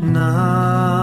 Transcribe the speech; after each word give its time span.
Намайг 0.00 0.99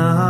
now. 0.00 0.29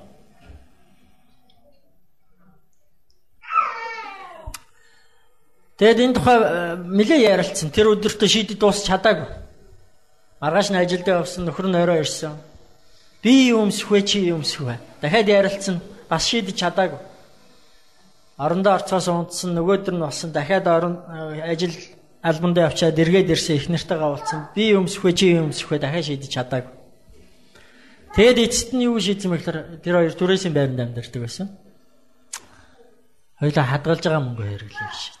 Тэгэд 5.81 5.97
энэ 5.97 6.13
тухай 6.13 6.37
э, 6.37 6.77
нэлээ 6.77 7.25
ярилцсан. 7.25 7.73
Тэр 7.73 7.97
өдөртөө 7.97 8.29
шийдэд 8.29 8.61
дуусч 8.61 8.85
чадаагүй. 8.85 9.25
Маргааш 10.37 10.69
нь 10.69 10.77
ажилдаа 10.77 11.25
явсан 11.25 11.49
нөхөр 11.49 11.73
нь 11.73 11.81
орой 11.81 12.05
ирсэн. 12.05 12.37
Би 13.25 13.49
юу 13.49 13.65
өмсөх 13.65 13.89
вэ 13.89 14.05
чи 14.05 14.29
юу 14.29 14.45
өмсөх 14.45 14.61
вэ? 14.61 14.77
Дахиад 15.01 15.25
ярилцсан. 15.25 15.81
Бас 16.05 16.29
шийдэж 16.29 16.53
чадаагүй. 16.53 17.01
Орондоо 18.37 18.77
орцоос 18.77 19.09
унтсан 19.09 19.57
нөгөөдөр 19.57 19.97
нь 19.97 20.05
болсон. 20.05 20.29
Дахиад 20.29 20.69
орон 20.69 21.01
э, 21.01 21.49
ажил 21.49 21.73
альбандаа 22.21 22.69
явчаад 22.69 23.01
эргээд 23.01 23.33
ирсэн 23.33 23.57
их 23.57 23.65
нартайгаа 23.65 24.21
уулзсан. 24.21 24.53
Би 24.53 24.69
юу 24.77 24.85
өмсөх 24.85 25.01
вэ 25.01 25.17
чи 25.17 25.33
юу 25.33 25.49
өмсөх 25.49 25.65
вэ? 25.65 25.81
Дахиад 25.81 26.05
шийдэж 26.05 26.29
чадаагүй. 26.29 26.77
Тэгэд 28.13 28.37
эцэст 28.37 28.69
нь 28.77 28.85
юу 28.85 29.01
шийдсэн 29.01 29.33
бэ 29.33 29.37
гэхээр 29.41 29.57
тэр 29.81 29.97
хоёр 29.97 30.13
түрээсийн 30.13 30.53
байранд 30.53 30.93
амьдардаг 30.93 31.21
байсан. 31.25 31.49
Хоёлаа 33.41 33.65
хадгалж 33.65 34.05
байгаа 34.05 34.21
мөнгө 34.21 34.45
хэрэглэв 34.45 34.93
шээ. 34.93 35.20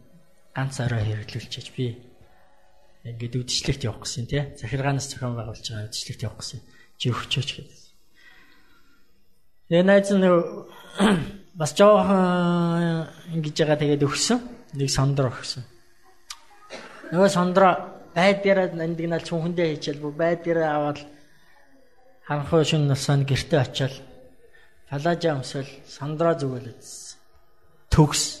ганц 0.55 0.79
орой 0.83 1.03
хэрэглүүлчихэж 1.05 1.67
би 1.75 1.95
ингээд 3.07 3.39
үдшилтэд 3.41 3.87
явах 3.87 4.05
гэсэн 4.05 4.25
тий. 4.29 4.43
Захиргаанаас 4.59 5.09
зохион 5.09 5.35
байгуулж 5.35 5.65
байгаа 5.65 5.89
үдшилтэд 5.89 6.21
явах 6.27 6.39
гэсэн. 6.43 6.59
Чи 7.01 7.09
өгчөөч 7.09 7.49
гэдэг. 7.57 7.79
Тэгээ 9.71 9.85
найз 9.87 10.09
нь 10.13 10.27
бас 11.55 11.71
жоохон 11.73 13.07
ингэж 13.33 13.55
байгаа 13.57 13.79
тэгээд 13.81 14.05
өгсөн. 14.05 14.39
Нэг 14.77 14.89
сондор 14.91 15.31
өгсөн. 15.33 15.63
Нөгөө 17.11 17.29
сондро 17.31 17.69
байдгаараа 18.15 18.71
нандинал 18.75 19.23
чүнхэндээ 19.23 19.67
хийчихэл 19.75 20.03
бүр 20.03 20.15
байдгаараа 20.15 20.69
аваад 20.75 20.99
ханхуу 22.27 22.63
шин 22.63 22.87
насанд 22.87 23.27
гэрте 23.27 23.59
очиад 23.59 23.95
палажа 24.87 25.35
өмсөл 25.35 25.67
сондро 25.87 26.35
зүгэлэжсэн. 26.35 27.19
Төгс. 27.91 28.40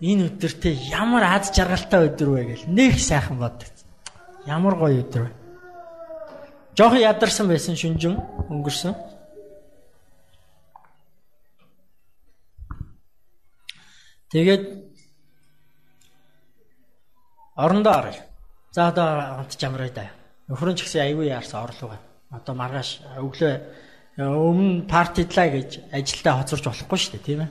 Энэ 0.00 0.28
өдөртөө 0.28 0.74
ямар 0.92 1.24
аз 1.24 1.48
жаргалтай 1.56 2.10
өдөр 2.10 2.28
вэ 2.36 2.42
гэл 2.52 2.64
нэг 2.68 3.00
сайхан 3.00 3.40
боддог. 3.40 3.72
Ямар 4.44 4.76
гоё 4.76 5.00
өдөр 5.00 5.22
вэ. 5.24 5.32
Жохон 6.76 7.00
ядарсан 7.00 7.48
байсан 7.48 7.76
шүнжин 7.80 8.20
өнгөрсөн. 8.52 8.92
Тэгээд 14.28 14.64
орондоо 17.56 17.92
оръё. 17.96 18.20
За 18.76 18.88
одоо 18.88 19.40
онт 19.40 19.56
жамраа 19.56 19.88
да. 19.88 20.12
Нөхрөн 20.48 20.76
ч 20.76 20.84
гэсэн 20.84 21.08
аягүй 21.08 21.32
яарсан 21.32 21.64
орлого. 21.64 21.96
Одоо 22.28 22.54
маргааш 22.54 23.00
өглөө 23.16 23.54
өмнө 24.20 24.84
партидлаа 24.84 25.48
гэж 25.48 25.88
ажилдаа 25.88 26.44
хоцорч 26.44 26.64
болохгүй 26.68 26.98
шүү 27.00 27.12
дээ 27.16 27.24
тийм 27.24 27.40
ээ. 27.48 27.50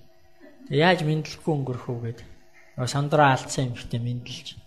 Яаж 0.69 1.01
мэдлэхгүй 1.01 1.53
өнгөрөх 1.55 1.85
үү 1.89 1.99
гэдэг. 2.05 2.27
Нөгөө 2.77 2.91
сандраа 2.91 3.33
алдсан 3.33 3.73
эмхтэй 3.73 3.97
мэдлж. 3.97 4.59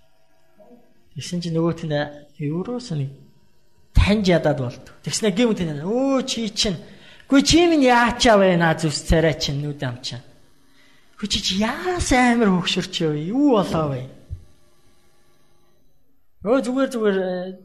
Тэгсэн 1.14 1.38
чинь 1.44 1.54
нөгөөт 1.54 1.86
нь 1.86 1.94
евроос 2.42 2.90
нэг 2.96 3.14
таньж 3.94 4.26
ядаад 4.32 4.58
болд. 4.58 4.84
Тэгснэ 5.06 5.30
гэмт 5.30 5.62
энэ 5.62 5.86
өө 5.86 6.26
чи 6.26 6.50
чинь 6.50 6.80
Гүй 7.28 7.42
чи 7.42 7.64
минь 7.66 7.82
яачаа 7.82 8.36
наа 8.56 8.76
зүс 8.76 9.00
царай 9.08 9.34
чинь 9.40 9.64
нүд 9.64 9.80
амчаа. 9.80 10.20
Гүй 11.16 11.28
чи 11.28 11.40
яас 11.56 12.12
амир 12.12 12.52
хөксөрч 12.52 13.00
юу 13.00 13.16
юу 13.16 13.48
болоо 13.56 13.96
вэ? 13.96 14.02
Өө 16.44 16.60
зүгээр 16.68 16.90
зүгээр 16.92 17.16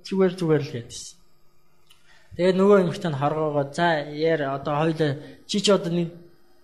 зүгээр 0.08 0.34
зүгээр 0.40 0.64
л 0.64 0.74
гэдсэн. 0.80 1.20
Тэгээд 2.40 2.56
нөгөө 2.56 2.78
эмэгтэй 2.88 3.12
нь 3.12 3.20
хоргоогоо 3.20 3.66
за 3.76 4.08
яар 4.08 4.56
одоо 4.56 4.74
хоёул 4.80 5.20
чи 5.44 5.60
ч 5.60 5.68
одоо 5.76 5.92
нэг 5.92 6.08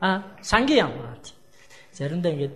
Аа, 0.00 0.22
сангийн 0.42 0.78
яам. 0.78 0.92
Заримдаа 1.92 2.32
ингэж 2.32 2.52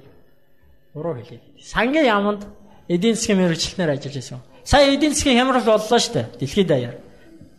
Буруу 0.95 1.15
хэлээ. 1.17 1.41
Сангийн 1.61 2.07
яамд 2.07 2.47
эдийн 2.89 3.17
засгийн 3.17 3.39
мэрэгчлэнээр 3.41 3.95
ажиллаж 3.97 4.15
байсан. 4.15 4.41
Сая 4.65 4.95
эдийн 4.95 5.15
засгийн 5.15 5.39
хямрал 5.39 5.65
боллоо 5.65 5.99
шүү 5.99 6.13
дээ. 6.15 6.27
Дэлхийд 6.39 6.69
даяар. 6.69 6.97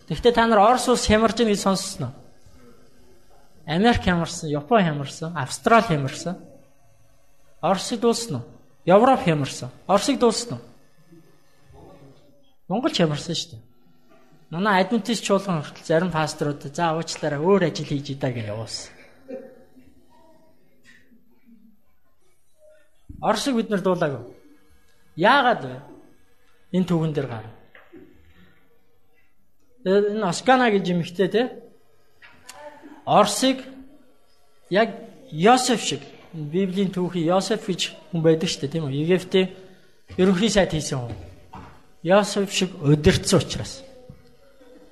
Тэгэхдээ 0.08 0.34
та 0.34 0.48
нар 0.48 0.60
Орос 0.60 0.88
улс 0.88 1.08
хямарж 1.08 1.38
байгааг 1.38 1.60
сонссноо. 1.60 2.12
Америк 3.66 4.04
хямарсан, 4.04 4.50
Япон 4.50 4.84
хямарсан, 4.84 5.36
Австрали 5.36 5.84
хямарсан. 5.84 6.38
Оросыг 7.62 8.00
дуусна 8.00 8.38
уу? 8.38 8.44
Европ 8.86 9.24
хямарсан. 9.24 9.70
Оросыг 9.88 10.20
дуусна 10.20 10.58
уу? 10.58 10.64
Монгол 12.68 12.92
хямарсан 12.92 13.36
шүү 13.36 13.52
дээ. 13.52 13.62
Манай 14.52 14.84
адвентист 14.84 15.24
чуулган 15.24 15.64
хүртэл 15.64 15.88
зарим 15.88 16.12
пасторууд 16.12 16.62
за 16.62 16.94
уучлаарай 16.94 17.40
өөр 17.40 17.64
ажил 17.72 17.88
хийж 17.90 18.14
идаа 18.14 18.32
гэж 18.32 18.46
явуулсан. 18.54 18.93
Оршиг 23.24 23.56
бид 23.56 23.70
нар 23.72 23.80
дуулаагүй. 23.80 24.20
Яагаад 25.16 25.62
вэ? 25.64 25.76
Энэ 26.76 26.88
түүхэн 26.90 27.14
дээр 27.16 27.28
гар. 27.32 27.46
Энэ 29.88 30.28
Оскана 30.28 30.68
гэж 30.72 30.92
юмхтэй 30.92 31.30
те. 31.32 31.44
Орсыг 33.06 33.64
яг 34.70 34.90
Йосеф 35.32 35.82
шиг 35.82 36.02
Библийн 36.34 36.92
түүхий 36.92 37.24
Йосеф 37.24 37.64
гэж 37.68 37.96
хүн 38.12 38.22
байдаг 38.22 38.50
шүү 38.50 38.68
дээ 38.68 38.74
тийм 38.76 38.86
үү? 38.92 39.00
Египтийн 39.08 39.50
ерөнхий 40.18 40.50
сайд 40.50 40.76
хийсэн 40.76 41.00
хүн. 41.00 41.16
Йосеф 42.04 42.52
шиг 42.52 42.76
удирдсан 42.84 43.40
учраас. 43.40 43.84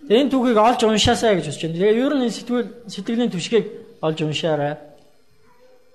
Энэ 0.08 0.32
түүхийг 0.32 0.58
олж 0.58 0.84
уншаасаа 0.88 1.36
гэж 1.36 1.52
бодож 1.52 1.62
байна. 1.62 1.76
Тэгээ 1.76 2.00
ер 2.00 2.14
нь 2.16 2.24
энэ 2.26 2.36
сэтгэл 2.36 2.70
сэтгэлийн 2.88 3.32
түшгийг 3.32 3.66
олж 4.00 4.18
уншаарай. 4.24 4.91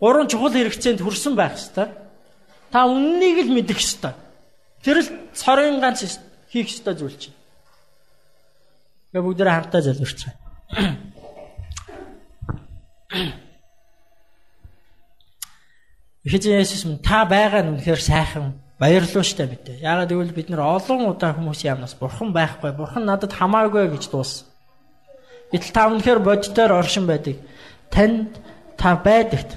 гурван 0.00 0.28
чухал 0.28 0.52
хэрэгцээнд 0.52 1.00
хүрсэн 1.00 1.34
байх 1.36 1.56
ёстой. 1.56 1.88
Та 2.70 2.84
үннийг 2.84 3.46
л 3.46 3.54
мэдэх 3.54 3.80
ёстой. 3.80 4.12
Тэр 4.84 5.00
л 5.00 5.08
цорын 5.32 5.80
ганц 5.80 6.20
хийх 6.52 6.68
ёстой 6.68 6.94
зүйл 6.94 7.16
чинь. 7.16 7.36
Тэгээ 9.12 9.24
бүгдээ 9.24 9.48
хамтдаа 9.48 9.82
залбирч 9.82 10.20
байна. 10.26 10.40
Эхэжээ 16.26 16.58
Есүс 16.58 16.84
минь 16.84 17.00
та 17.00 17.24
байгаа 17.24 17.62
нь 17.62 17.78
үнэхээр 17.78 18.02
сайхан 18.02 18.58
баярлалаа 18.82 19.22
штэ 19.22 19.46
мэдээ. 19.46 19.80
Яагаад 19.80 20.10
гэвэл 20.10 20.36
бид 20.36 20.48
нар 20.50 20.66
олон 20.66 21.06
удаа 21.06 21.32
хүмүүсийн 21.38 21.78
амнаас 21.78 21.94
бурхан 21.94 22.34
байхгүй, 22.34 22.74
бурхан 22.74 23.06
надад 23.06 23.30
хамаагүй 23.32 23.94
гэж 23.94 24.10
дууссан. 24.10 24.50
Гэтэл 25.54 25.70
та 25.72 25.86
үнэхээр 25.86 26.20
бодитоор 26.20 26.82
оршин 26.82 27.06
байдаг. 27.06 27.38
Танд 27.94 28.34
та 28.74 28.98
байдагт 28.98 29.56